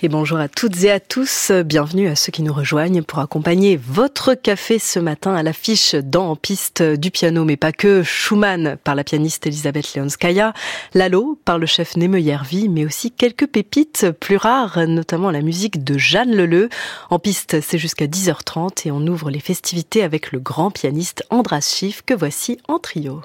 [0.00, 3.76] Et bonjour à toutes et à tous, bienvenue à ceux qui nous rejoignent pour accompagner
[3.76, 8.76] votre café ce matin à l'affiche dans En piste du piano, mais pas que, Schumann
[8.84, 10.52] par la pianiste Elisabeth Leonskaya,
[10.94, 15.98] Lalo par le chef Yervi, mais aussi quelques pépites plus rares, notamment la musique de
[15.98, 16.68] Jeanne Leleu.
[17.10, 21.74] En piste, c'est jusqu'à 10h30 et on ouvre les festivités avec le grand pianiste Andras
[21.76, 23.22] Schiff que voici en trio.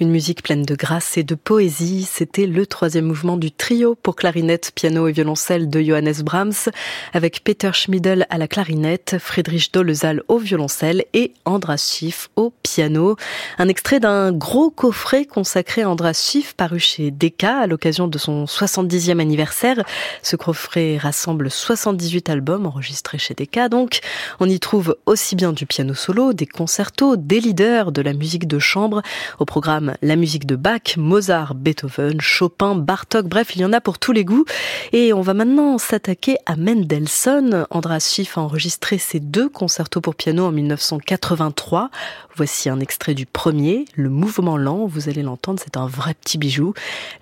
[0.00, 4.16] Une musique pleine de grâce et de poésie, c'était le troisième mouvement du trio pour
[4.16, 6.70] clarinette, piano et violoncelle de Johannes Brahms,
[7.12, 13.16] avec Peter Schmidl à la clarinette, Friedrich Dolezal au violoncelle et Andras Schiff au piano.
[13.58, 18.16] Un extrait d'un gros coffret consacré à Andras Schiff paru chez Decca à l'occasion de
[18.16, 19.84] son 70e anniversaire.
[20.22, 24.00] Ce coffret rassemble 78 albums enregistrés chez Decca, donc
[24.38, 28.48] on y trouve aussi bien du piano solo, des concertos, des leaders de la musique
[28.48, 29.02] de chambre,
[29.38, 33.80] au programme la musique de Bach, Mozart, Beethoven, Chopin, Bartok, bref, il y en a
[33.80, 34.44] pour tous les goûts.
[34.92, 37.66] Et on va maintenant s'attaquer à Mendelssohn.
[37.70, 41.90] Andras Schiff a enregistré ses deux concertos pour piano en 1983.
[42.36, 46.38] Voici un extrait du premier, le mouvement lent, vous allez l'entendre, c'est un vrai petit
[46.38, 46.72] bijou.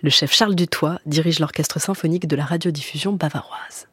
[0.03, 3.88] Le chef Charles Dutoit dirige l'orchestre symphonique de la radiodiffusion bavaroise.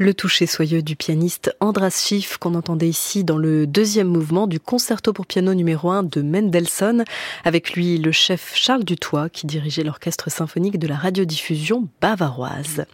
[0.00, 4.60] Le toucher soyeux du pianiste Andras Schiff qu'on entendait ici dans le deuxième mouvement du
[4.60, 7.02] concerto pour piano numéro 1 de Mendelssohn.
[7.42, 12.84] Avec lui, le chef Charles Dutoit qui dirigeait l'orchestre symphonique de la radiodiffusion bavaroise.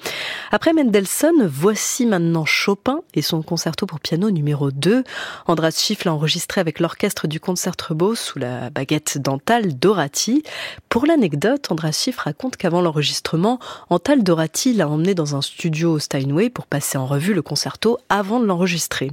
[0.51, 5.05] Après Mendelssohn, voici maintenant Chopin et son concerto pour piano numéro 2.
[5.47, 10.43] Andras Schiff l'a enregistré avec l'orchestre du Concertgebouw sous la baguette dentale Dorati.
[10.89, 13.59] Pour l'anecdote, Andras Schiff raconte qu'avant l'enregistrement,
[13.91, 18.41] Antal Dorati l'a emmené dans un studio au Steinway pour en revue le concerto avant
[18.41, 19.11] de l'enregistrer.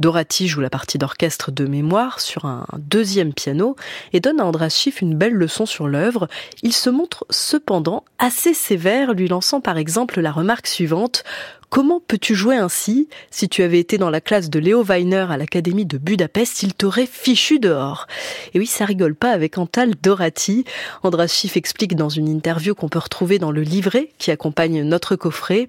[0.00, 3.76] Dorati joue la partie d'orchestre de mémoire sur un deuxième piano
[4.12, 6.28] et donne à Andras Schiff une belle leçon sur l'œuvre.
[6.62, 11.24] Il se montre cependant assez sévère, lui lançant par exemple la remarque suivante
[11.70, 15.36] Comment peux-tu jouer ainsi Si tu avais été dans la classe de Léo Weiner à
[15.36, 18.06] l'Académie de Budapest, il t'aurait fichu dehors.
[18.54, 20.64] Et oui, ça rigole pas avec Antal Dorati.
[21.02, 25.14] Andras Schiff explique dans une interview qu'on peut retrouver dans le livret qui accompagne notre
[25.14, 25.66] coffret.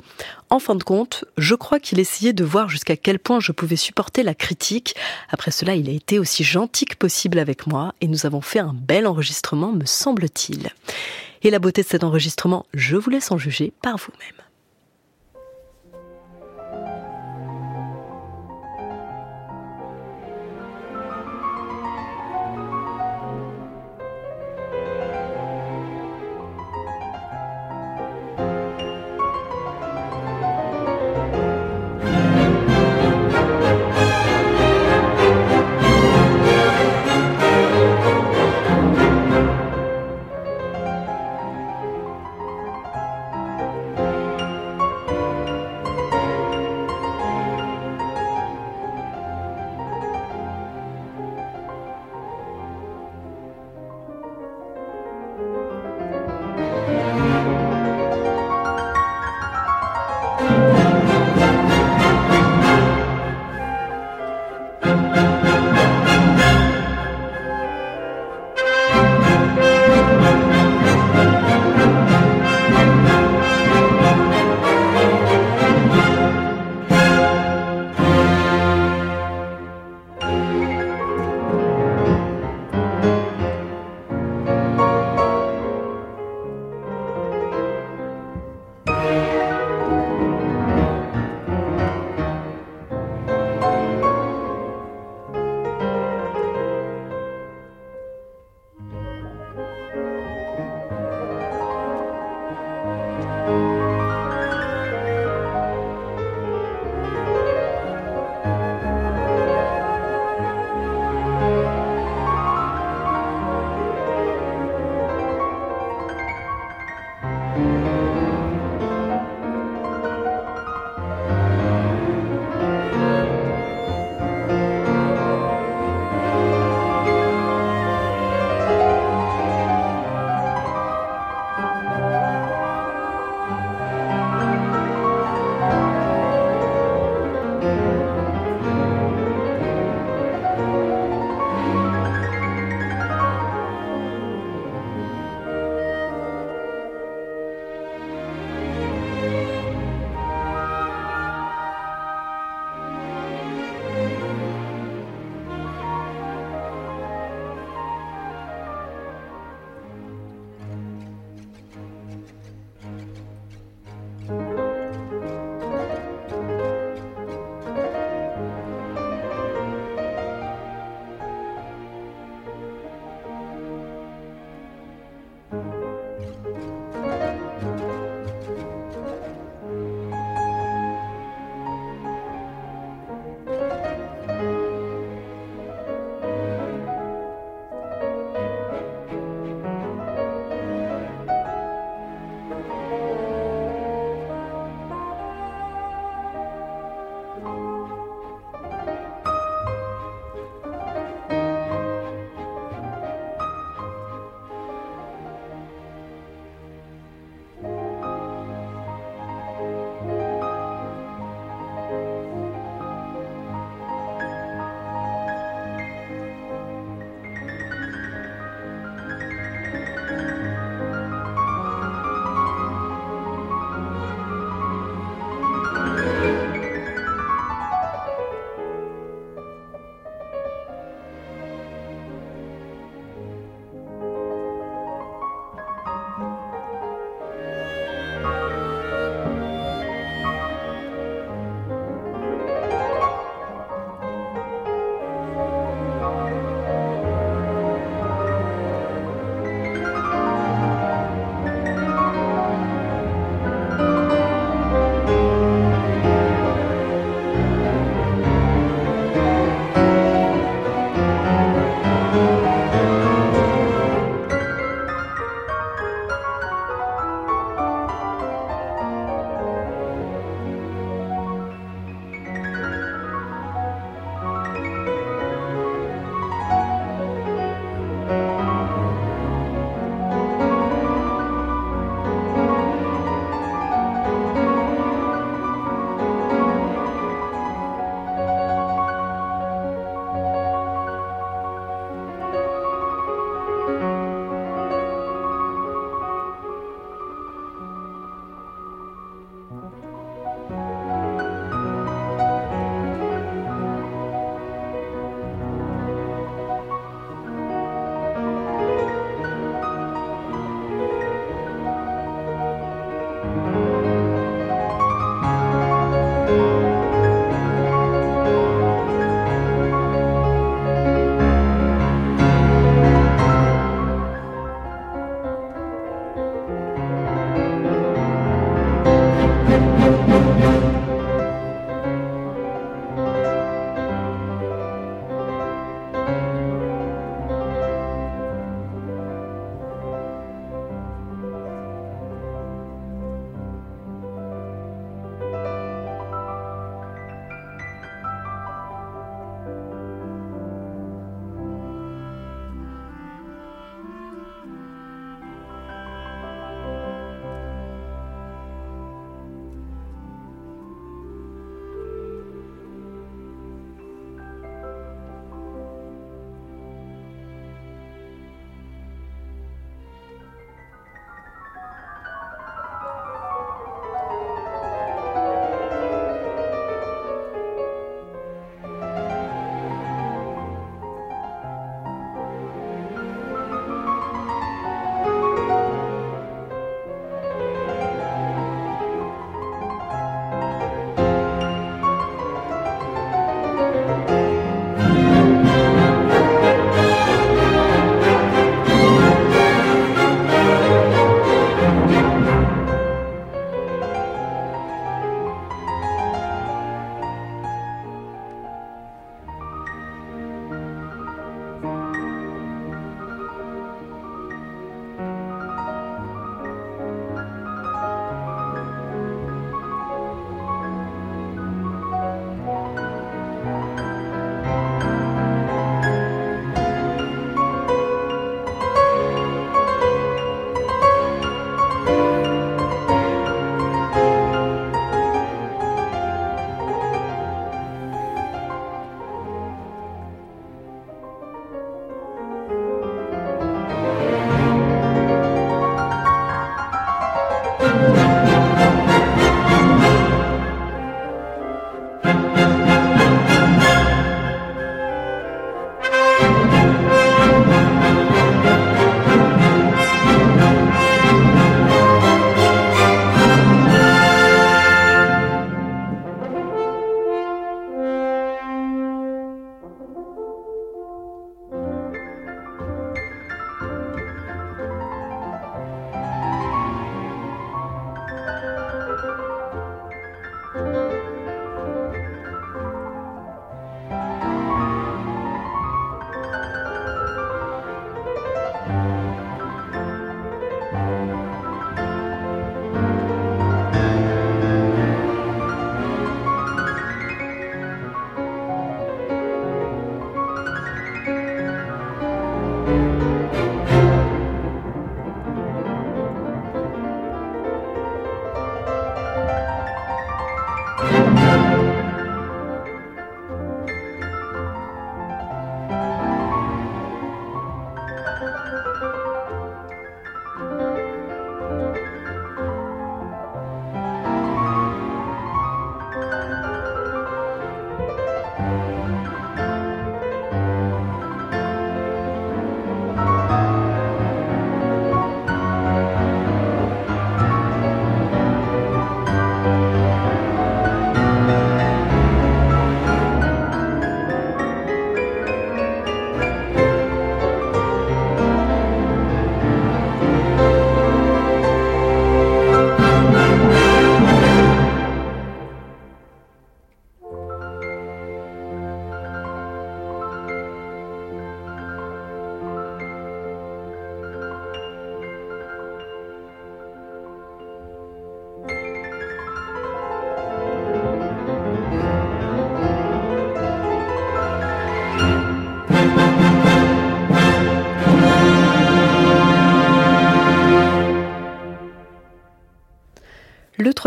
[0.50, 3.76] En fin de compte, je crois qu'il essayait de voir jusqu'à quel point je pouvais
[3.76, 4.96] supporter la critique.
[5.30, 8.60] Après cela, il a été aussi gentil que possible avec moi et nous avons fait
[8.60, 10.70] un bel enregistrement, me semble-t-il.
[11.44, 14.49] Et la beauté de cet enregistrement, je vous laisse en juger par vous-même.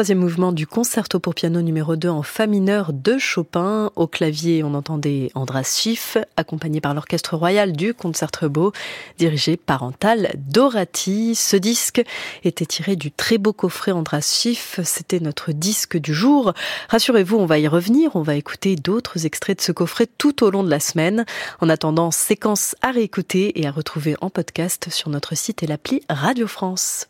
[0.02, 3.92] Troisième mouvement du concerto pour piano numéro 2 en fa mineur de Chopin.
[3.94, 8.72] Au clavier, on entendait Andras Schiff, accompagné par l'Orchestre Royal du Concertgebouw,
[9.18, 11.36] dirigé par Antal Dorati.
[11.36, 12.02] Ce disque
[12.42, 14.80] était tiré du très beau coffret Andras Schiff.
[14.82, 16.52] C'était notre disque du jour.
[16.88, 18.16] Rassurez-vous, on va y revenir.
[18.16, 21.24] On va écouter d'autres extraits de ce coffret tout au long de la semaine.
[21.60, 26.02] En attendant, séquence à réécouter et à retrouver en podcast sur notre site et l'appli
[26.08, 27.06] Radio France.